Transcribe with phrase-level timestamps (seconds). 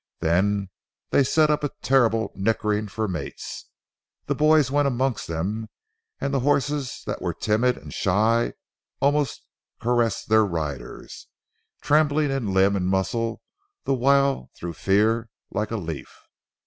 [0.19, 0.71] Then
[1.11, 3.69] they set up a terrible nickering for mates.
[4.25, 5.69] The boys went amongst them,
[6.19, 8.53] and horses that were timid and shy
[8.99, 9.43] almost
[9.79, 11.27] caressed their riders,
[11.83, 13.43] trembling in limb and muscle
[13.83, 16.11] the while through fear, like a leaf.